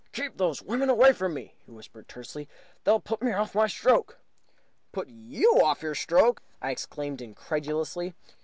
"Keep 0.13 0.37
those 0.37 0.63
women 0.63 0.89
away 0.89 1.13
from 1.13 1.35
me," 1.35 1.53
he 1.63 1.69
whispered 1.71 2.07
tensely. 2.07 2.49
"They'll 2.85 2.99
put 2.99 3.21
me 3.21 3.33
off 3.33 3.53
my 3.53 3.67
stroke!" 3.67 4.17
"Put 4.91 5.09
you 5.09 5.61
off 5.63 5.83
your 5.83 5.93
stroke!" 5.93 6.41
I 6.59 6.71
exclaimed, 6.71 7.21
incredulously. 7.21 8.15